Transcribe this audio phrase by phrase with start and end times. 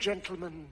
[0.00, 0.66] Gentlemen.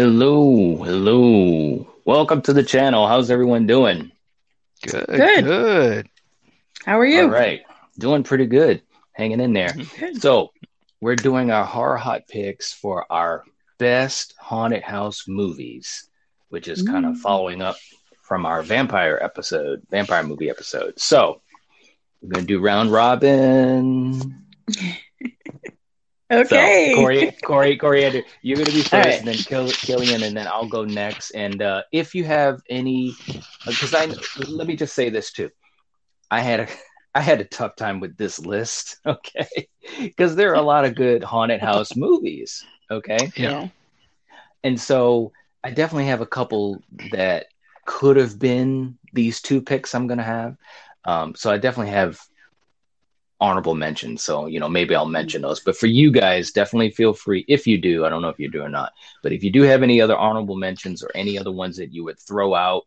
[0.00, 1.88] Hello, hello.
[2.04, 3.08] Welcome to the channel.
[3.08, 4.12] How's everyone doing?
[4.82, 5.44] Good, Good.
[5.46, 6.08] good.
[6.84, 7.22] How are you?
[7.22, 7.62] All right.
[7.98, 8.82] Doing pretty good.
[9.12, 9.74] Hanging in there.
[9.98, 10.20] Good.
[10.20, 10.50] So,
[11.00, 13.44] we're doing our horror hot picks for our
[13.78, 16.10] best haunted house movies,
[16.50, 17.20] which is kind of Mm.
[17.20, 17.76] following up
[18.20, 21.00] from our vampire episode, vampire movie episode.
[21.00, 21.40] So,
[22.20, 24.44] we're going to do round robin.
[26.30, 26.48] Okay.
[26.48, 29.18] So, Corey, Corey, Corey, Andrew, you're going to be first, All right.
[29.20, 31.30] and then Kill, Killian, and then I'll go next.
[31.32, 33.18] And uh, if you have any,
[33.66, 35.50] because I let me just say this too,
[36.30, 36.68] I had a
[37.14, 39.68] I had a tough time with this list, okay,
[40.00, 43.68] because there are a lot of good haunted house movies, okay, Yeah.
[44.62, 45.32] and so
[45.62, 47.46] I definitely have a couple that
[47.86, 50.56] could have been these two picks I'm going to have.
[51.04, 52.18] Um, so I definitely have
[53.40, 54.22] honorable mentions.
[54.22, 55.60] So, you know, maybe I'll mention those.
[55.60, 58.04] But for you guys, definitely feel free if you do.
[58.04, 58.92] I don't know if you do or not,
[59.22, 62.04] but if you do have any other honorable mentions or any other ones that you
[62.04, 62.84] would throw out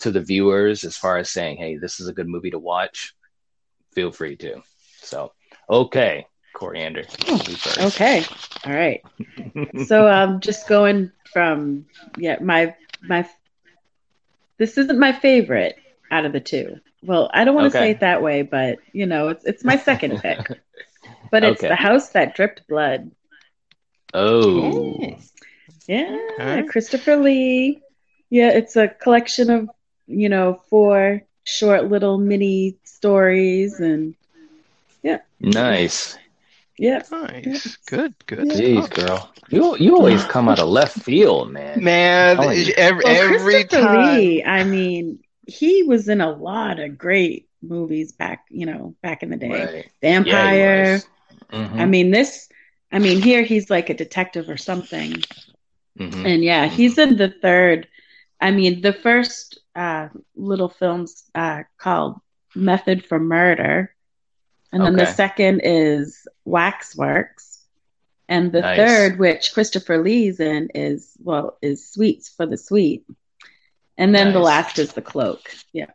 [0.00, 3.14] to the viewers as far as saying, hey, this is a good movie to watch,
[3.92, 4.62] feel free to.
[5.00, 5.32] So,
[5.68, 7.04] okay, Coriander.
[7.78, 8.24] Okay.
[8.64, 9.02] All right.
[9.86, 13.28] So um just going from yeah, my my
[14.58, 15.76] this isn't my favorite
[16.10, 16.80] out of the two.
[17.02, 17.78] Well, I don't want to Okay.
[17.78, 20.50] say it that way, but you know, it's it's my second pick.
[21.30, 21.68] But it's Okay.
[21.68, 23.10] the house that dripped blood.
[24.14, 25.18] oh,
[25.86, 26.66] Yeah, Alright.
[26.66, 27.82] Christopher Lee.
[28.30, 29.68] Yeah, it's a collection of,
[30.06, 34.14] you know, four short little mini stories and
[35.02, 35.18] yeah.
[35.40, 36.18] nice.
[36.78, 37.02] yeah.
[37.10, 37.76] Nice.
[37.86, 38.48] Good, good.
[38.50, 38.90] Jeez, stuff.
[38.90, 39.32] girl.
[39.48, 41.84] You, you always come out of left field, man.
[41.84, 42.38] Man,
[42.76, 43.92] every, Well, every time.
[43.92, 49.22] Lee, I mean, he was in a lot of great movies back, you know, back
[49.22, 49.48] in the day.
[49.50, 49.90] Right.
[50.00, 51.00] Vampire.
[51.50, 51.80] Mhm.
[51.80, 52.48] I mean, this,
[52.92, 55.14] I mean, here he's like a detective or something.
[55.98, 56.24] Mhm.
[56.24, 57.88] And yeah, he's in the third.
[58.40, 62.20] I mean, the first uh, little film's uh, called
[62.54, 63.94] Method for Murder.
[64.70, 67.64] And then the second is Waxworks.
[68.28, 68.76] And the Nice.
[68.76, 73.06] third, which Christopher Lee's in, is, well, is Sweets for the Sweet.
[73.98, 75.50] And then the last is The Cloak.
[75.72, 75.90] Yeah.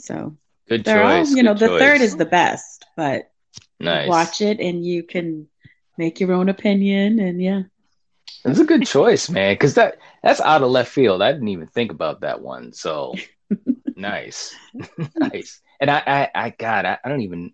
[0.00, 0.36] So
[0.68, 1.34] Good they're all, choice.
[1.34, 3.30] you know, the third is the best, but
[3.78, 4.08] nice.
[4.08, 5.46] watch it and you can
[5.98, 7.20] make your own opinion.
[7.20, 7.62] And yeah.
[8.46, 11.20] It's a good choice, man, because that that's out of left field.
[11.20, 12.72] I didn't even think about that one.
[12.72, 13.14] So
[13.96, 14.54] nice,
[15.16, 15.60] nice.
[15.80, 17.52] And I, I, I, God, I, I don't even,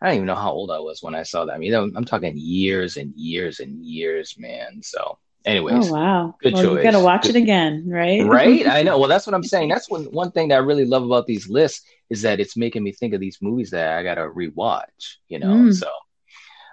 [0.00, 1.54] I don't even know how old I was when I saw that.
[1.54, 4.82] I mean, I'm talking years and years and years, man.
[4.82, 6.34] So, anyways, Oh, wow.
[6.42, 8.24] good well, you got to watch Good- it again, right?
[8.26, 8.66] right?
[8.66, 8.98] I know.
[9.00, 9.68] Well, that's what I'm saying.
[9.68, 12.82] That's one one thing that I really love about these lists is that it's making
[12.82, 15.16] me think of these movies that I gotta rewatch.
[15.28, 15.74] You know, Mm.
[15.74, 15.88] so.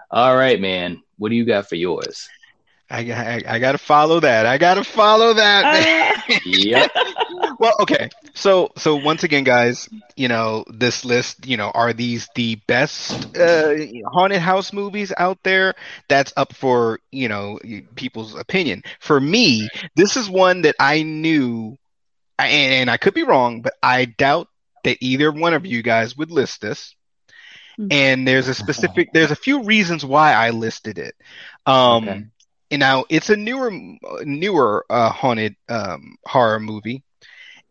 [0.10, 1.02] All right, man.
[1.18, 2.28] What do you got for yours?
[2.90, 4.46] I, I, I gotta follow that.
[4.46, 5.64] I gotta follow that.
[5.66, 6.40] Ah.
[6.46, 6.92] Yep.
[7.60, 8.10] well, okay.
[8.34, 13.36] So, so once again, guys, you know, this list, you know, are these the best
[13.38, 13.76] uh,
[14.12, 15.74] haunted house movies out there?
[16.08, 17.60] That's up for, you know,
[17.96, 18.84] people's opinion.
[19.00, 21.78] For me, this is one that I knew,
[22.40, 24.48] and, and I could be wrong, but I doubt
[24.84, 26.96] that either one of you guys would list this.
[27.78, 27.88] Hmm.
[27.92, 31.16] And there's a specific, there's a few reasons why I listed it.
[31.66, 32.26] Um, Okay.
[32.72, 33.72] And now it's a newer
[34.24, 37.04] newer uh, haunted um, horror movie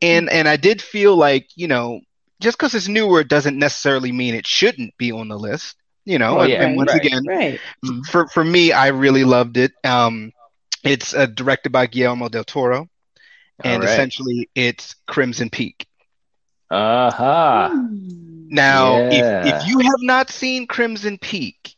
[0.00, 2.00] and and i did feel like you know
[2.40, 6.38] just because it's newer doesn't necessarily mean it shouldn't be on the list you know
[6.38, 6.96] Oh, and, yeah, and once right.
[6.96, 7.62] again right.
[8.10, 10.32] for for me i really loved it um
[10.84, 12.88] it's uh, directed by guillermo del toro
[13.64, 13.88] and All right.
[13.90, 15.86] essentially it's crimson peak
[16.70, 17.68] Aha.
[17.70, 18.48] Hmm.
[18.50, 19.08] now Yeah.
[19.10, 21.75] if, if you have not seen crimson peak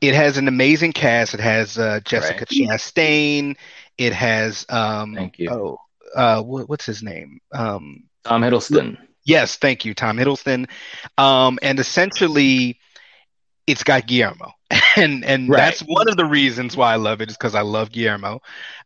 [0.00, 2.48] it has an amazing cast it has uh, jessica Right.
[2.48, 3.56] chastain
[3.96, 5.50] it has um Thank you.
[5.50, 5.78] oh
[6.14, 8.96] uh what, what's his name um Tom Hiddleston.
[9.24, 10.68] yes thank you tom hiddleston
[11.18, 12.78] um and essentially
[13.66, 14.52] it's got guillermo
[14.96, 15.56] and and Right.
[15.56, 18.40] that's one of the reasons why i love it is because i love guillermo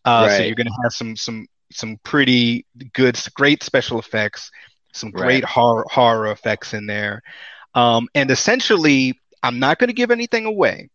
[0.05, 4.51] uh so you're gonna have some some some pretty good great special effects
[4.93, 5.45] some great Right.
[5.45, 7.23] horror horror effects in there
[7.75, 10.89] um and essentially i'm not going to give anything away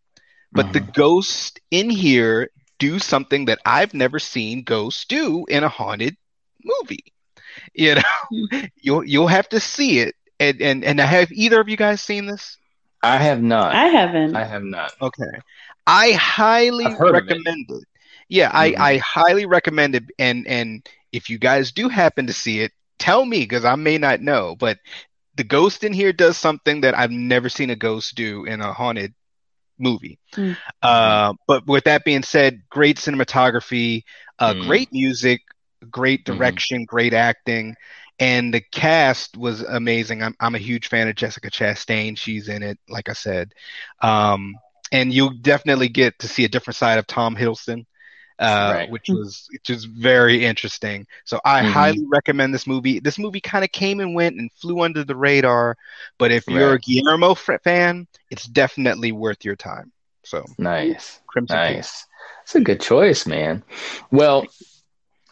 [0.53, 0.91] but the Mhm.
[0.93, 2.49] ghost in here
[2.79, 6.15] do something that I've never seen ghosts do in a haunted
[6.63, 7.03] movie.
[7.73, 8.01] You know,
[8.81, 10.15] you'll you'll have to see it.
[10.39, 12.57] And and and have either of you guys seen this?
[13.03, 13.75] I have not.
[13.75, 14.35] I haven't.
[14.35, 14.93] I have not.
[15.01, 15.39] Okay.
[15.87, 17.39] I highly I've heard of it.
[17.39, 17.83] recommend it.
[18.29, 18.53] Yeah, Mhm.
[18.53, 20.03] I, I highly recommend it.
[20.19, 23.97] And and if you guys do happen to see it, tell me because I may
[23.97, 24.55] not know.
[24.57, 24.77] But
[25.35, 28.73] the ghost in here does something that I've never seen a ghost do in a
[28.73, 29.13] haunted
[29.79, 30.19] movie.
[30.35, 30.53] Hmm.
[30.81, 34.03] Uh, but with that being said, great cinematography,
[34.39, 34.59] uh, Hmm.
[34.59, 35.41] great music,
[35.89, 36.25] great Mhm.
[36.25, 37.75] direction, great acting.
[38.19, 40.23] And the cast was amazing.
[40.23, 42.17] I'm I'm a huge fan of Jessica Chastain.
[42.17, 43.51] She's in it, like I said.
[44.01, 44.55] Um,
[44.91, 47.85] and you'll definitely get to see a different side of Tom Hiddleston,
[48.39, 48.89] uh, Right.
[48.89, 51.05] which was which is very interesting.
[51.25, 51.71] So I Mhm.
[51.71, 52.99] highly recommend this movie.
[52.99, 55.77] This movie kind of came and went and flew under the radar,
[56.17, 56.79] but if you're a.
[56.79, 59.91] Guillermo f- fan, it's definitely worth your time.
[60.23, 61.19] So Nice.
[61.27, 61.57] Crimson.
[61.57, 62.05] Nice.
[62.43, 63.63] It's a good choice, man.
[64.11, 64.45] Well,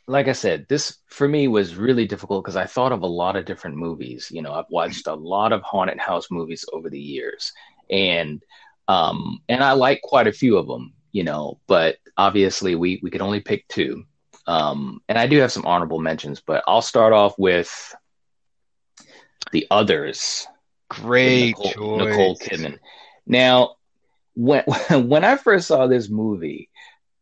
[0.07, 3.35] like I said, this for me was really difficult because I thought of a lot
[3.35, 4.29] of different movies.
[4.31, 7.51] You know, I've watched a lot of haunted house movies over the years,
[7.89, 8.41] and
[8.87, 10.93] um, and I like quite a few of them.
[11.15, 14.03] You know, but obviously we we could only pick two.
[14.47, 17.95] Um, and I do have some honorable mentions, but I'll start off with
[19.53, 20.45] the others.
[20.89, 22.09] Great Nicole, choice.
[22.09, 22.79] Nicole Kidman.
[23.25, 23.77] Now,
[24.33, 26.69] when when I first saw this movie,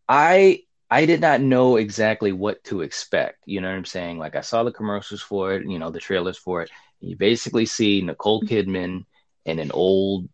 [0.09, 3.43] I I did not know exactly what to expect.
[3.45, 4.17] You know what I'm saying?
[4.17, 6.71] Like I saw the commercials for it, you know, the trailers for it.
[6.99, 9.05] You basically see Nicole Kidman
[9.45, 10.29] in an old,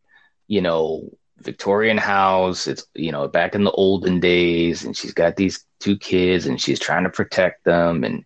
[0.48, 1.10] you know,
[1.44, 2.68] Victorian house.
[2.68, 6.60] It's you know back in the olden days, and she's got these two kids, and
[6.62, 8.04] she's trying to protect them.
[8.04, 8.24] And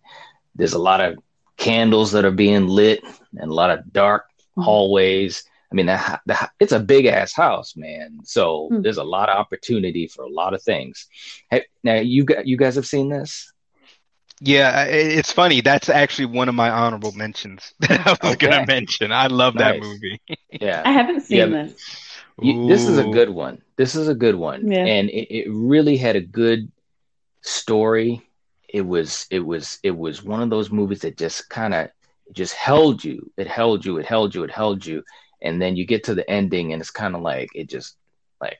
[0.54, 1.18] there's a lot of
[1.56, 3.00] candles that are being lit,
[3.36, 4.24] and a lot of dark
[4.58, 5.44] hallways.
[5.70, 8.20] I mean, the, the, it's a big ass house, man.
[8.24, 8.82] So Hmm.
[8.82, 11.06] there's a lot of opportunity for a lot of things.
[11.50, 13.52] Hey, now you got you guys have seen this?
[14.40, 15.60] Yeah, it's funny.
[15.60, 18.36] That's actually one of my honorable mentions that I was Okay.
[18.36, 19.12] gonna mention.
[19.12, 20.20] I love that movie.
[20.60, 20.86] Yeah.
[20.86, 21.74] I haven't seen Yeah, this.
[22.40, 23.62] You- this is a good one.
[23.76, 24.84] This is a good one, Yeah.
[24.84, 26.70] and it, it really had a good
[27.42, 28.22] story.
[28.68, 31.90] It was it was it was one of those movies that just kind of
[32.32, 33.30] just held you.
[33.36, 33.98] It held you.
[33.98, 34.42] It held you.
[34.44, 35.04] It held you,
[35.42, 37.96] and then you get to the ending, and it's kind of like it just
[38.40, 38.58] like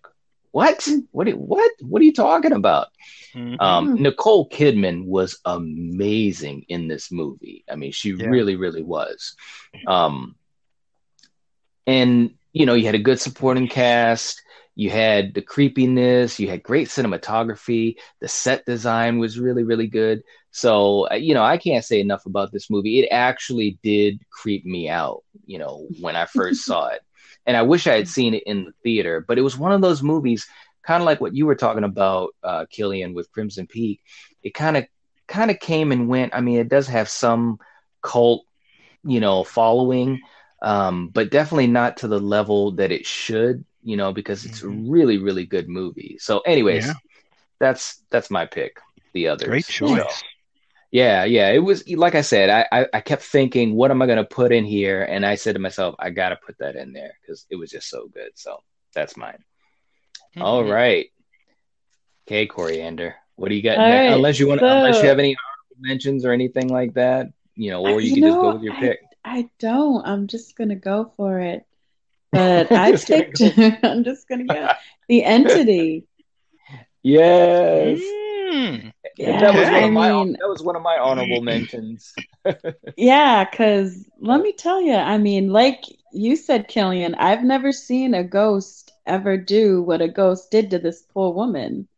[0.52, 2.88] what what do- what what are you talking about?
[3.34, 3.60] Mhm.
[3.60, 4.00] Um.
[4.00, 7.64] Nicole Kidman was amazing in this movie.
[7.68, 8.26] I mean, she Yeah.
[8.26, 9.34] really, really was.
[9.88, 10.36] Um,
[11.86, 14.40] and you know, you had a good supporting cast.
[14.76, 16.40] You had the creepiness.
[16.40, 17.96] You had great cinematography.
[18.20, 20.22] The set design was really, really good.
[20.52, 23.00] So, uh, you know, I can't say enough about this movie.
[23.00, 25.24] It actually did creep me out.
[25.44, 27.02] You know, when I first saw it,
[27.44, 29.24] and I wish I had seen it in the theater.
[29.26, 30.46] But it was one of those movies
[30.84, 34.00] kind of like what you were talking about, uh, Killian, with Crimson Peak.
[34.42, 34.86] It kind of
[35.26, 36.34] kind of came and went.
[36.34, 37.58] I mean, it does have some
[38.02, 38.44] cult,
[39.02, 40.20] you know, following,
[40.64, 43.64] um, but definitely not to the level that it should.
[43.84, 44.86] You know, because it's a Mhm.
[44.88, 46.16] really, really good movie.
[46.18, 46.94] So, anyways, Yeah.
[47.60, 48.78] that's that's my pick.
[49.12, 50.24] The other Great So, choice.
[50.90, 51.50] yeah, yeah.
[51.50, 54.52] It was like I said, I, I, I kept thinking, what am I gonna put
[54.52, 55.02] in here?
[55.02, 57.88] And I said to myself, I gotta put that in there because it was just
[57.90, 58.30] so good.
[58.34, 58.58] So
[58.94, 59.44] that's mine.
[60.40, 60.72] All Mhm.
[60.72, 61.10] right.
[62.26, 63.16] Okay, Coriander.
[63.36, 65.76] What do you got All right, Unless you want so- unless you have any honorable
[65.80, 68.74] mentions or anything like that, you know, or you, You can just go with your
[68.74, 69.00] pick.
[69.02, 69.90] I don't.
[70.06, 71.66] I'm just gonna go for it.
[72.32, 73.40] But I Just gonna picked.
[73.82, 74.68] I'm just gonna go
[75.08, 76.06] the entity.
[77.02, 78.14] Yes.
[78.52, 78.92] Mm.
[79.16, 82.14] Yeah, that was one I of my mean, that was one of my honorable mentions.
[82.96, 88.14] yeah, because let me tell you, I mean, like you said, Killian, I've never seen
[88.14, 91.88] a ghost ever do what a ghost did to this poor woman.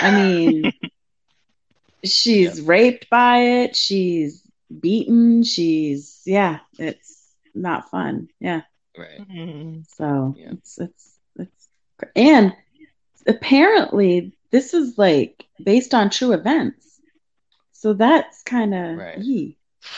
[0.00, 0.72] I mean,
[2.04, 4.41] she's raped by it, she's
[4.80, 8.28] beaten, she's yeah, it's not fun.
[8.40, 8.62] Yeah.
[8.96, 9.20] Right.
[9.30, 9.86] Mm.
[9.88, 10.50] So Yeah.
[10.52, 11.68] it's it's it's
[12.16, 12.54] and
[13.26, 17.00] apparently this is like based on true events.
[17.72, 19.18] So that's kind of Right.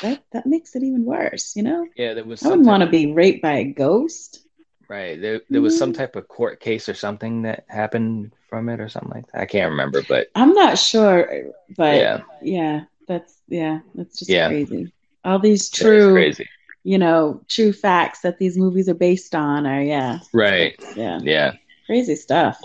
[0.02, 1.86] that that makes it even worse, you know?
[1.96, 4.40] Yeah, there was I wouldn't want to be raped by a ghost.
[4.88, 5.20] right.
[5.20, 5.96] There there was some Mhm.
[5.96, 9.40] type of court case or something that happened from it or something like that.
[9.42, 14.48] I can't remember, but I'm not sure, but yeah, yeah, that's yeah, that's just Yeah.
[14.48, 14.92] crazy.
[15.24, 16.48] All these true, crazy.
[16.84, 20.74] you know, true facts that these movies are based on are yeah, Right.
[20.96, 21.52] yeah, Yeah.
[21.86, 22.60] crazy stuff.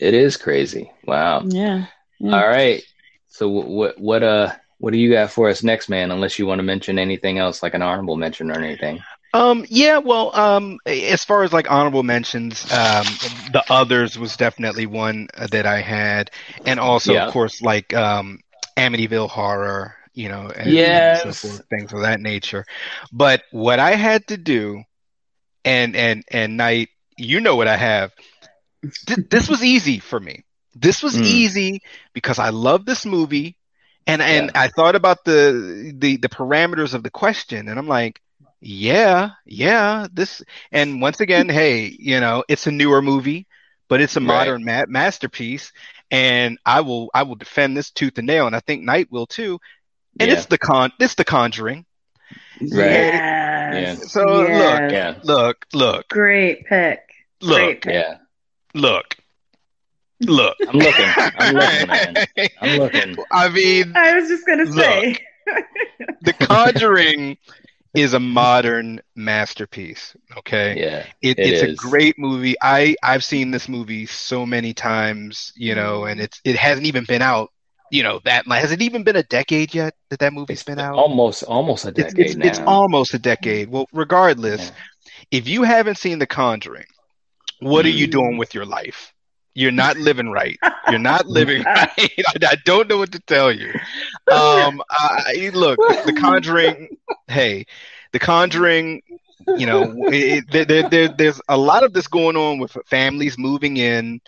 [0.00, 0.90] It is crazy.
[1.04, 1.44] Wow.
[1.48, 1.86] Yeah.
[2.20, 2.42] yeah.
[2.42, 2.82] All right.
[3.28, 6.10] So what what uh what do you got for us next, man?
[6.10, 9.00] Unless you want to mention anything else, like an honorable mention or anything.
[9.34, 13.04] Um, yeah, well, um, as far as like honorable mentions, um,
[13.52, 16.30] the others was definitely one that I had,
[16.64, 17.26] and also, Yeah.
[17.26, 18.40] of course, like um,
[18.78, 21.06] Amityville Horror, you know, and, Yes.
[21.06, 22.64] and so forth, things of that nature.
[23.12, 24.82] But what I had to do,
[25.64, 28.12] and and and Knight, you know what I have.
[29.06, 30.44] Th- this was easy for me.
[30.74, 31.22] This was Mm.
[31.22, 31.80] easy
[32.14, 33.56] because I love this movie,
[34.06, 38.20] and and I thought about the the the parameters of the question, and I'm like,
[38.60, 40.42] yeah, yeah, this.
[40.72, 43.46] And once again, hey, you know, it's a newer movie,
[43.88, 44.20] but it's a Right.
[44.20, 45.72] modern ma- masterpiece,
[46.10, 49.26] and I will I will defend this tooth and nail, and I think Knight will
[49.26, 49.58] too.
[50.20, 50.36] And Yeah.
[50.36, 51.84] it's the con, it's the Conjuring.
[52.60, 53.12] Right.
[53.72, 54.10] Yes.
[54.12, 54.92] So, look, Yes.
[54.92, 55.14] Yeah.
[55.22, 57.00] Look, look, Great pick.
[57.40, 57.92] look, Great pick.
[57.94, 58.16] Yeah.
[58.74, 59.16] look,
[60.20, 60.56] look.
[60.68, 61.06] I'm looking.
[61.16, 62.16] I'm looking, man.
[62.60, 63.16] I'm looking.
[63.30, 65.18] I mean, I was just gonna say.
[66.22, 67.38] The Conjuring
[67.94, 70.14] is a modern masterpiece.
[70.38, 71.06] Okay, Yeah.
[71.22, 72.54] it, It it's a great movie.
[72.62, 77.04] I I've seen this movie so many times, you know, and it's it hasn't even
[77.04, 77.50] been out.
[77.90, 80.78] You know that has it even been a decade yet that that movie's It's been
[80.78, 80.94] out?
[80.94, 82.46] almost almost a decade it's, now.
[82.46, 83.70] it's almost a decade.
[83.70, 84.74] Well, regardless, Yeah.
[85.30, 86.86] if you haven't seen The Conjuring,
[87.60, 88.12] what are you Mm.
[88.12, 89.12] doing with your life?
[89.54, 90.58] You're not living right.
[90.86, 91.88] You're not living right.
[91.98, 93.74] I, I don't know what to tell you.
[94.30, 96.88] Um, I, look, The Conjuring.
[97.28, 97.66] Hey,
[98.12, 99.02] The Conjuring.
[99.54, 103.38] You know, it, there, there, there, there's a lot of this going on with families
[103.38, 104.20] moving in.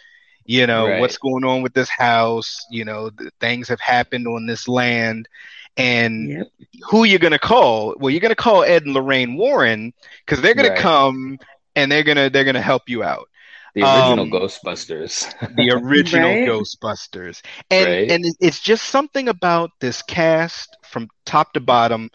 [0.46, 1.00] You know Right.
[1.00, 2.66] what's going on with this house.
[2.70, 5.28] You know, th- things have happened on this land,
[5.76, 6.48] and Yep.
[6.90, 7.94] who you're gonna call?
[7.98, 9.92] Well, you're gonna call Ed and Lorraine Warren
[10.26, 10.76] because they're gonna Right.
[10.76, 11.38] come
[11.76, 13.29] and they're gonna they're gonna help you out.
[13.74, 15.32] The original um, Ghostbusters.
[15.56, 16.38] The original Right.
[16.38, 18.08] Ghostbusters, and Right.
[18.08, 22.10] and it's just something about this cast from top to bottom,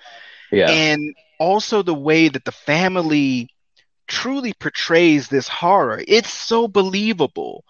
[0.52, 0.70] yeah.
[0.70, 1.00] and
[1.40, 3.50] also the way that the family
[4.08, 6.04] truly portrays this horror.
[6.08, 7.64] It's so believable.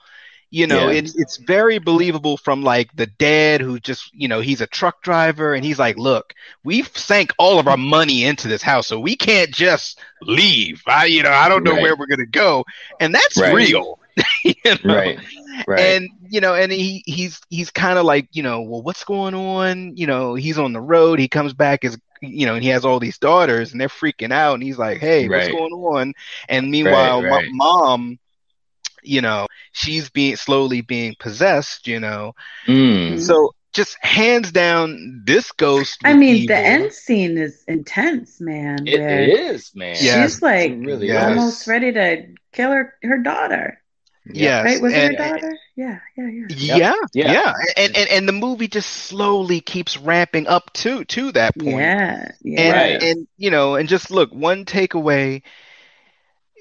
[0.56, 0.90] You know, Yeah.
[0.90, 5.02] it's it's very believable from like the dad who just, you know, he's a truck
[5.04, 6.34] driver and he's like, "Look,
[6.64, 10.82] we've sank all of our money into this house, so we can't just leave.
[10.88, 11.82] I, you know, I don't know Right.
[11.82, 12.64] where we're gonna go."
[13.00, 13.54] And that's Right.
[13.54, 14.00] real.
[14.44, 14.54] you
[14.86, 14.96] know?
[14.96, 15.20] right.
[15.68, 15.98] Right.
[16.02, 19.34] And you know, and he he's he's kind of like, you know, well, what's going
[19.36, 19.98] on?
[19.98, 21.20] You know, he's on the road.
[21.20, 24.32] He comes back as you know, and he has all these daughters, and they're freaking
[24.32, 24.56] out.
[24.56, 26.14] And he's like, "Hey, what's going on?"
[26.48, 27.46] And meanwhile, Right, right.
[27.48, 28.20] mom,
[29.08, 31.88] you know, she's being slowly being possessed.
[31.88, 32.34] You know,
[32.68, 33.20] Mm.
[33.22, 35.98] so just hands down, this ghost.
[36.06, 36.56] I mean, evil.
[36.56, 38.88] the end scene is intense, man.
[38.88, 39.96] It, it is, man.
[40.00, 40.24] Yeah.
[40.24, 41.26] She's like really Yes.
[41.38, 43.80] almost ready to kill her her daughter.
[44.28, 44.82] Yes, Right?
[44.82, 45.58] Was it and- her daughter?
[45.76, 46.46] Yeah, yeah, yeah.
[46.50, 47.32] Yeah, Yeah.
[47.34, 51.76] yeah, And, and and the movie just slowly keeps ramping up to to that point.
[51.76, 52.62] Yeah, yeah.
[52.62, 53.04] and Right.
[53.04, 55.44] and you know and just look one takeaway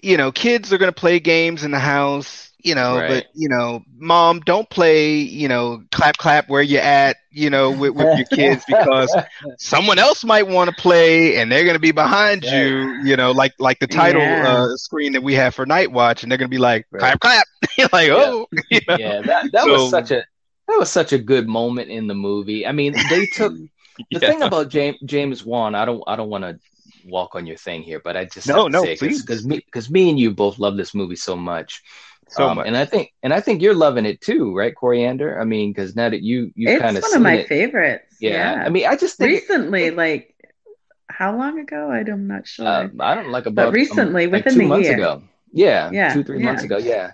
[0.05, 3.09] you know kids are going to play games in the house you know Right.
[3.09, 7.71] but you know mom don't play you know clap clap where you at you know
[7.73, 9.15] with, with your kids because
[9.59, 13.33] someone else might want to play and they're going to be behind you you know
[13.33, 14.65] like like the title Yeah.
[14.73, 17.01] uh, screen that we have for night watch and they're going to be like Right.
[17.01, 17.47] clap clap
[17.93, 18.97] like oh you know?
[18.99, 20.25] yeah, that that So- was such a
[20.69, 22.67] that was such a good moment in the movie.
[22.67, 23.69] I mean, they took the
[24.11, 24.19] Yeah.
[24.21, 25.75] thing about James James Wan.
[25.75, 26.59] I don't I don't want to
[27.07, 29.21] walk on your thing here, but I just No, have to no, say please.
[29.23, 31.83] because me because me and you both love this movie so much.
[32.29, 35.41] so Um, much and I think and I think you're loving it too, right, Coriander?
[35.41, 38.17] I mean, because now that you you kind of one of my favorites.
[38.21, 38.31] Yeah.
[38.31, 38.65] Yeah.
[38.65, 40.35] I mean, I just think recently, like
[41.09, 41.91] how long ago?
[41.91, 42.67] I'm not sure.
[42.67, 44.97] uh, I don't like about um, recently, like within two the months year.
[44.97, 45.23] ago.
[45.53, 46.79] Yeah, Yeah, two three months ago.
[46.79, 47.13] Yeah.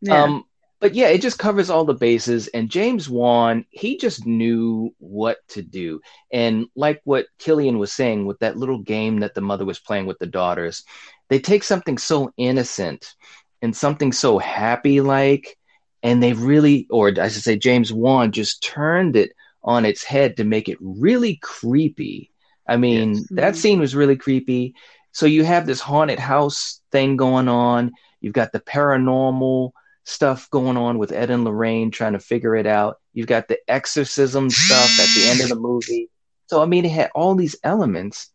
[0.00, 0.22] yeah.
[0.22, 0.44] Um,
[0.82, 2.48] but yeah, it just covers all the bases.
[2.48, 6.00] And James Wan, he just knew what to do.
[6.32, 10.06] And like what Killian was saying with that little game that the mother was playing
[10.06, 10.82] with the daughters,
[11.28, 13.14] they take something so innocent
[13.62, 15.56] and something so happy like,
[16.02, 19.30] and they really, or I should say, James Wan just turned it
[19.62, 22.32] on its head to make it really creepy.
[22.66, 23.26] I mean, Yes.
[23.30, 23.56] that Mhm.
[23.56, 24.74] scene was really creepy.
[25.12, 27.92] So you have this haunted house thing going on.
[28.20, 29.70] You've got the paranormal
[30.04, 32.98] stuff going on with Ed and Lorraine trying to figure it out.
[33.12, 36.10] You've got the exorcism stuff at the end of the movie.
[36.46, 38.30] So I mean, it had all these elements,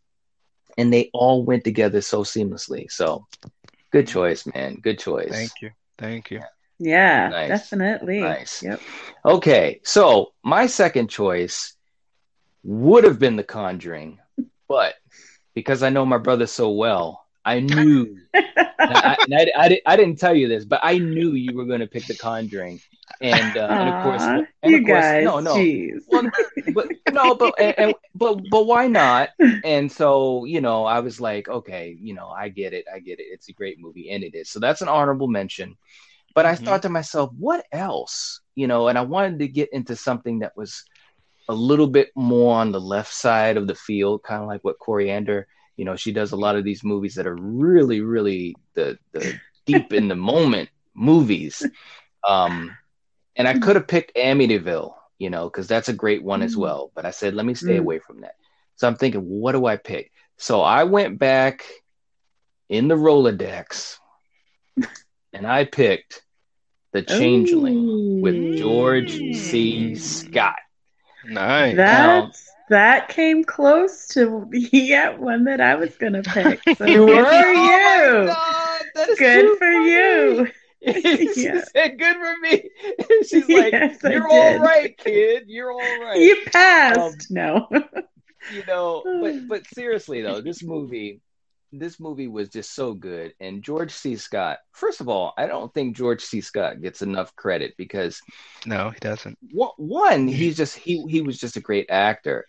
[0.77, 2.89] and they all went together so seamlessly.
[2.91, 3.27] So,
[3.91, 4.75] good choice, man.
[4.81, 5.29] Good choice.
[5.29, 6.41] thank you thank you
[6.79, 7.49] yeah, nice.
[7.49, 8.21] definitely.
[8.21, 8.61] Nice.
[8.61, 8.81] Yep.
[9.25, 11.75] Okay, so my second choice
[12.63, 14.19] would have been The Conjuring,
[14.67, 14.95] but
[15.53, 18.17] because I know my brother so well, I knew.
[18.89, 21.87] I, I, I, I, didn't tell you this, but I knew you were going to
[21.87, 22.81] pick The Conjuring,
[23.21, 24.23] and, uh, and of course,
[24.63, 26.03] and you of course, guys, no, no, jeez.
[26.07, 26.31] well,
[26.73, 29.29] but no, but and, and, but but why not?
[29.63, 33.19] And so you know, I was like, okay, you know, I get it, I get
[33.19, 33.27] it.
[33.31, 34.49] It's a great movie, and it is.
[34.49, 35.77] So that's an honorable mention.
[36.35, 36.65] But I Mhm.
[36.65, 38.41] thought to myself, what else?
[38.55, 40.83] You know, and I wanted to get into something that was
[41.49, 44.79] a little bit more on the left side of the field, kind of like what
[44.79, 45.47] Coriander.
[45.77, 49.39] You know, she does a lot of these movies that are really, really the the
[49.65, 51.67] deep in the moment movies.
[52.27, 52.77] Um,
[53.37, 56.57] and I could have picked Amityville, you know, because that's a great one as Mm.
[56.57, 56.91] well.
[56.95, 57.79] But I said, let me stay Mm.
[57.79, 58.35] away from that.
[58.75, 60.11] So I'm thinking, what do I pick?
[60.37, 61.63] So I went back
[62.69, 63.97] in the Rolodex
[65.33, 66.23] and I picked
[66.93, 67.89] The Changeling
[68.21, 69.95] with George C.
[69.95, 70.55] Scott.
[71.23, 71.77] Nice.
[71.77, 76.63] That's that came close to yeah one that I was gonna pick.
[76.71, 77.31] So You good were?
[77.31, 78.25] for Oh my you.
[78.25, 79.71] God, that is Good for funny.
[79.71, 80.49] you.
[81.33, 81.65] she Yeah.
[81.75, 82.69] said, good for me.
[83.23, 85.45] She's like, Yes, you're all right, kid.
[85.47, 86.33] You're all right.
[86.33, 87.27] You passed.
[87.27, 87.67] Um, no.
[88.47, 91.21] you know but but seriously though this movie
[91.71, 93.33] this movie was just so good.
[93.39, 94.15] And george c.
[94.15, 96.41] Scott first of all i don't think george c.
[96.41, 98.21] Scott gets enough credit because
[98.65, 99.37] No, he doesn't.
[99.51, 102.45] one, one he's just he he was just a great actor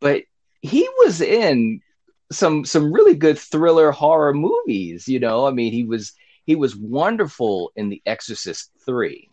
[0.00, 0.22] but
[0.62, 1.80] he was in
[2.30, 5.46] some some really good thriller horror movies you know?
[5.46, 6.12] I mean he was
[6.44, 9.29] he was wonderful in the exorcist 3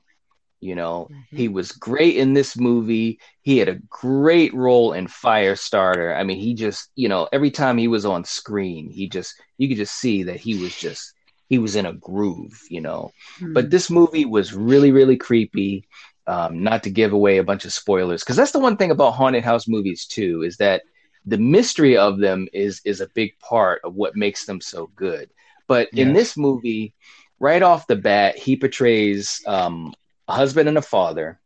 [0.59, 3.19] you know he was great in this movie.
[3.41, 6.15] He had a great role in firestarter.
[6.15, 9.67] I mean he just you know every time he was on screen he just you
[9.67, 11.13] could just see that he was just
[11.49, 13.11] he was in a groove you know.
[13.53, 15.87] But this movie was really really creepy.
[16.25, 19.11] Um, not to give away a bunch of spoilers because that's the one thing about
[19.11, 20.81] haunted house movies too is that
[21.25, 25.29] the mystery of them is is a big part of what makes them so good.
[25.67, 26.93] But in this movie
[27.39, 29.93] right off the bat he portrays um,
[30.27, 31.39] a husband and a father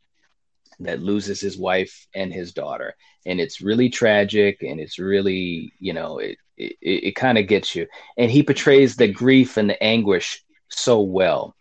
[0.80, 2.94] that loses his wife and his daughter.
[3.24, 7.74] And it's really tragic and it's really you know it it, it kind of gets
[7.74, 7.86] you.
[8.16, 11.54] And he portrays the grief and the anguish so well.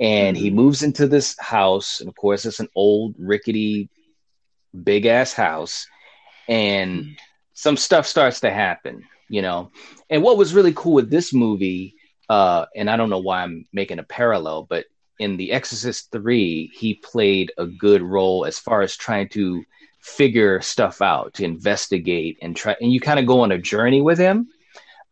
[0.00, 2.00] And he moves into this house.
[2.00, 3.88] And of course it's an old rickety
[4.82, 5.86] big ass house.
[6.48, 7.16] And
[7.54, 9.70] some stuff starts to happen you know.
[10.10, 11.96] And what was really cool with this movie
[12.30, 14.86] uh and i don't know why i'm making a parallel but
[15.18, 19.64] in the exorcist 3 he played a good role as far as trying to
[20.00, 24.02] figure stuff out to investigate and try and you kind of go on a journey
[24.02, 24.48] with him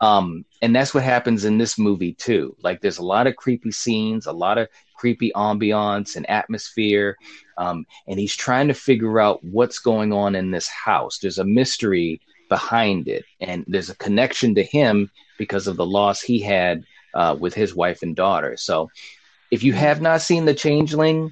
[0.03, 2.57] um, and that's what happens in this movie too.
[2.61, 7.17] Like there's a lot of creepy scenes, a lot of creepy ambiance and atmosphere,
[7.57, 11.19] um, and he's trying to figure out what's going on in this house.
[11.19, 16.21] There's a mystery behind it, and there's a connection to him because of the loss
[16.21, 16.83] he had
[17.15, 18.57] uh, with his wife and daughter.
[18.57, 18.91] So,
[19.53, 21.31] if you have not seen The Changeling,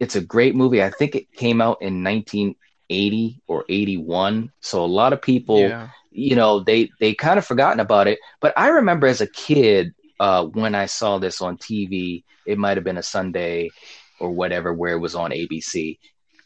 [0.00, 0.82] it's a great movie.
[0.82, 4.52] I think it came out in 1980 or 81.
[4.60, 5.88] So a lot of people Yeah.
[6.10, 8.18] you know they they kind of forgotten about it.
[8.40, 12.76] But i remember as a kid uh when i saw this on tv it might
[12.76, 13.68] have been a sunday
[14.20, 15.98] or whatever where it was on abc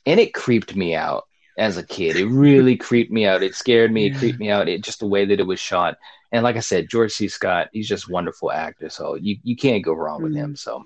[0.06, 1.24] and it creeped me out
[1.58, 2.16] as a kid.
[2.16, 3.42] It really creeped me out.
[3.42, 4.06] It scared me.
[4.06, 4.68] It creeped me out.
[4.68, 5.96] It just the way that it was shot.
[6.32, 7.28] And like i said george c.
[7.28, 8.88] Scott he's just a wonderful actor.
[8.88, 10.56] So you you can't go wrong with him.
[10.56, 10.84] So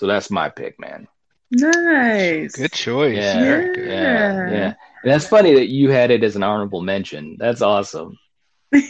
[0.00, 1.06] so that's my pick man
[1.52, 2.54] Nice.
[2.56, 3.16] Good choice.
[3.18, 3.88] yeah Very good.
[3.88, 8.16] yeah yeah and that's funny that you had it as an honorable mention that's awesome
[8.72, 8.80] Yeah.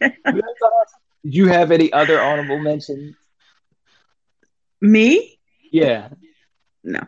[0.00, 1.00] That's awesome.
[1.24, 3.14] Did you have any other honorable mentions?
[4.80, 5.38] Me?
[5.72, 6.08] Yeah.
[6.84, 7.00] No.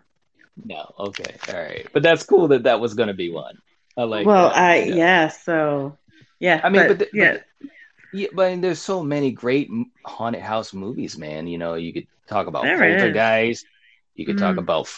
[0.63, 0.93] No.
[0.99, 1.35] Okay.
[1.49, 1.87] All right.
[1.93, 3.59] But that's cool that that was going to be one.
[3.97, 4.27] I like.
[4.27, 4.59] well, that.
[4.59, 5.29] I yeah.
[5.29, 5.97] So
[6.41, 6.61] yeah.
[6.65, 7.39] I mean, but, the- yeah.
[7.61, 7.71] but
[8.13, 9.69] yeah, but I mean, there's so many great
[10.05, 11.47] haunted house movies, man.
[11.47, 13.01] You know, you could talk about There is.
[13.03, 13.67] Poltergeist.
[14.15, 14.61] You could talk Mm.
[14.61, 14.89] about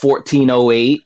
[0.00, 1.02] 1408.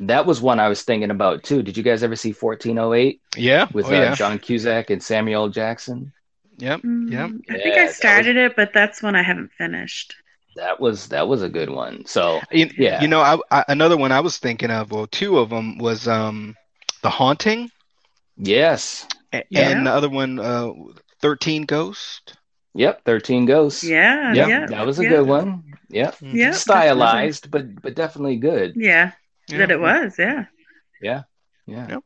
[0.00, 1.62] That was one I was thinking about too.
[1.62, 3.66] Did you guys ever see 1408 Yeah.
[3.72, 4.14] with oh, uh, yeah.
[4.14, 6.12] John Cusack and Samuel Jackson?
[6.58, 6.82] Yep.
[6.82, 7.30] Mm, Yep.
[7.48, 10.14] I think Yeah, I that was- started it, but that's one I haven't finished.
[10.56, 12.04] That was that was a good one.
[12.06, 13.02] So You, Yeah.
[13.02, 16.06] you know, I, I, another one I was thinking of, well, two of them was
[16.08, 16.56] um,
[17.02, 17.70] The Haunting,
[18.38, 19.70] yes, a- Yeah.
[19.70, 20.72] and the other one, uh,
[21.20, 22.36] 13 Ghost.
[22.74, 23.82] yep, 13 Ghosts.
[23.84, 24.32] Yeah.
[24.34, 24.66] Yep, Yeah.
[24.66, 25.08] that was a yeah.
[25.08, 25.64] good one.
[25.88, 26.16] Yep.
[26.20, 26.50] Yeah.
[26.52, 28.74] Stylized, but but definitely good.
[28.76, 29.12] Yeah.
[29.48, 29.58] Yeah.
[29.58, 30.16] That it was.
[30.18, 30.46] Yeah.
[31.00, 31.22] Yeah.
[31.66, 31.86] Yeah.
[31.88, 32.04] Yep.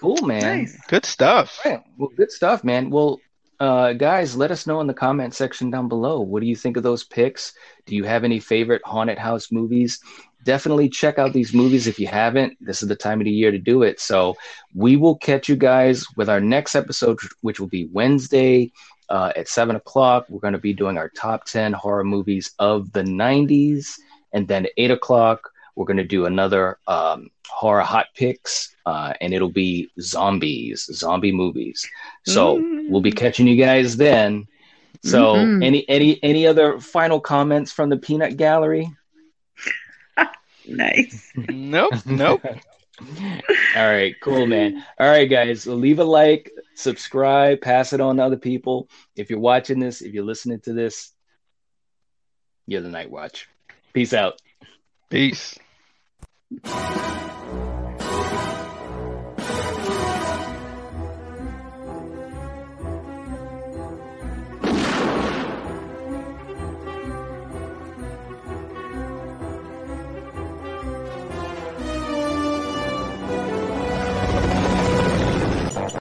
[0.00, 0.58] Cool, man.
[0.58, 0.78] Nice.
[0.88, 1.60] Good stuff.
[1.64, 1.80] Right.
[1.96, 2.90] Well, good stuff, man.
[2.90, 3.20] Well,
[3.60, 6.20] uh, guys, let us know in the comment section down below.
[6.20, 7.54] What do you think of those picks?
[7.86, 10.00] Do you have any favorite haunted house movies?
[10.44, 12.56] Definitely check out these movies if you haven't.
[12.60, 13.98] This is the time of the year to do it.
[13.98, 14.36] So
[14.74, 18.70] we will catch you guys with our next episode, which will be Wednesday,
[19.10, 22.90] Uh, at seven o'clock, we're going to be doing our top 10 horror movies of
[22.92, 23.98] the 90s.
[24.32, 29.12] And then at eight o'clock, we're going to do another um, horror hot picks, uh,
[29.20, 31.86] and it'll be zombies, zombie movies.
[32.24, 32.88] So Mm.
[32.88, 34.46] we'll be catching you guys then.
[35.02, 35.62] So Mhm.
[35.62, 38.88] any any any other final comments from the peanut gallery?
[40.66, 41.30] Nice.
[41.36, 42.42] Nope, nope.
[43.76, 44.84] All right, cool, man.
[44.98, 48.88] All right, guys, leave a like, subscribe, pass it on to other people.
[49.16, 51.12] If you're watching this, if you're listening to this,
[52.66, 53.48] you're the Night Watch.
[53.92, 54.40] Peace out.
[55.10, 55.58] Peace.
[56.62, 57.33] Thank